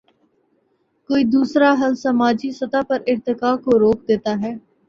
کوئی 1.09 1.23
دوسرا 1.33 1.69
حل 1.81 1.93
سماجی 1.95 2.51
سطح 2.59 2.81
پر 2.89 2.99
ارتقا 3.07 3.51
کو 3.63 3.71
روک 3.79 3.99
دیتا 4.07 4.33
ہے۔ 4.41 4.53